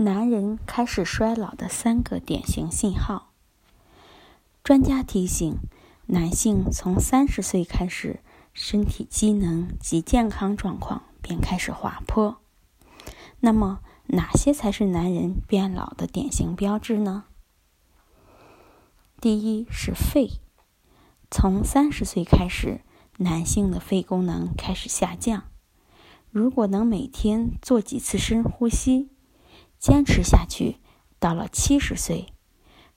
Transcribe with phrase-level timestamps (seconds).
[0.00, 3.32] 男人开始衰老的三个典型信号。
[4.64, 5.58] 专家提醒，
[6.06, 8.20] 男性从三十岁开始，
[8.54, 12.38] 身体机能及健康状况便开始滑坡。
[13.40, 17.24] 那么，哪些才是男人变老的典型标志呢？
[19.20, 20.40] 第一是肺，
[21.30, 22.80] 从三十岁开始，
[23.18, 25.44] 男性的肺功能开始下降。
[26.30, 29.10] 如果能每天做几次深呼吸。
[29.80, 30.76] 坚持下去，
[31.18, 32.26] 到了七十岁，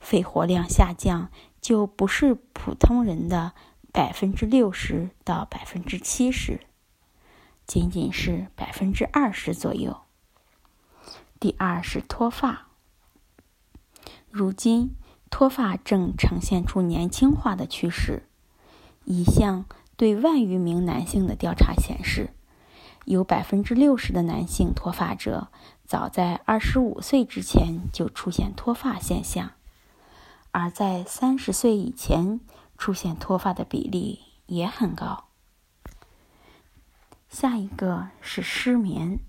[0.01, 3.53] 肺活量下降就不是普通人的
[3.93, 6.59] 百分之六十到百分之七十，
[7.65, 10.01] 仅仅是百分之二十左右。
[11.39, 12.67] 第二是脱发，
[14.29, 14.95] 如今
[15.29, 18.27] 脱发正呈现出年轻化的趋势。
[19.05, 19.65] 一项
[19.95, 22.33] 对万余名男性的调查显示。
[23.05, 25.49] 有百分之六十的男性脱发者，
[25.85, 29.51] 早在二十五岁之前就出现脱发现象，
[30.51, 32.39] 而在三十岁以前
[32.77, 35.25] 出现脱发的比例也很高。
[37.27, 39.19] 下一个是失眠，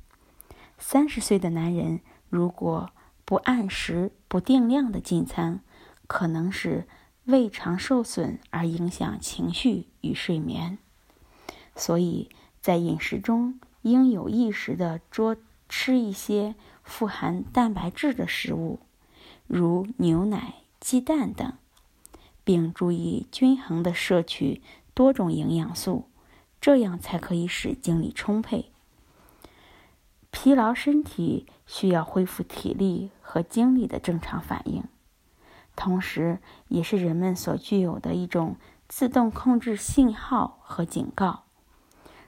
[0.79, 2.91] 三十岁的男人如果
[3.25, 5.65] 不按时、不定量的进餐，
[6.07, 6.87] 可能是
[7.25, 10.79] 胃肠受损而影响情绪与睡眠，
[11.75, 12.31] 所以。
[12.65, 15.37] 在饮食中，应有意识的多
[15.69, 18.81] 吃一些富含蛋白质的食物，
[19.47, 21.53] 如牛奶、鸡蛋等，
[22.45, 24.63] 并注意均衡的摄取
[24.95, 26.09] 多种营养素，
[26.63, 28.71] 这样才可以使精力充沛。
[30.31, 34.83] 疲劳身体需要恢复体力和精力的正常反应，
[35.77, 36.39] 同时
[36.69, 38.57] 也是人们所具有的一种
[38.89, 41.44] 自动控制信号和警告。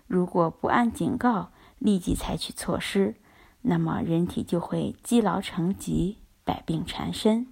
[0.07, 3.17] 如果不按警告立即采取措施，
[3.63, 7.49] 那么人体就会积劳成疾，百病缠身。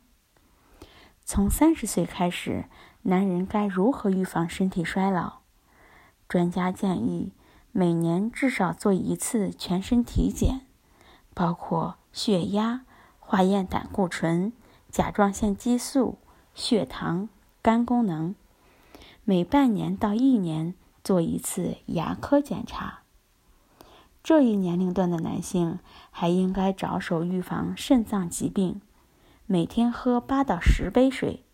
[1.24, 2.66] 从三十岁开始，
[3.02, 5.39] 男人该如何预防身体衰老？
[6.28, 7.33] 专家建议
[7.73, 10.61] 每年至少做一次全身体检，
[11.34, 12.84] 包括血压、
[13.18, 14.52] 化验胆固醇、
[14.90, 16.18] 甲状腺激素、
[16.55, 17.28] 血糖、
[17.61, 18.34] 肝功能，
[19.24, 20.74] 每半年到一年。
[21.04, 23.00] 做一次牙科检查。
[24.22, 25.78] 这一年龄段的男性
[26.10, 28.80] 还应该着手预防肾脏疾病，
[29.44, 31.44] 每天喝八到十杯水。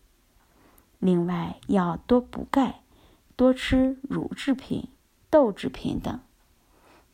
[0.97, 2.81] 另外要多补钙，
[3.35, 4.87] 多吃乳制品、
[5.29, 6.19] 豆制品等。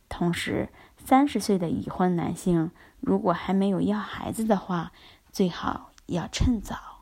[0.07, 2.69] 同时，三十岁的已婚男性
[2.99, 4.91] 如果还没有要孩子的话，
[5.31, 6.97] 最好要趁早。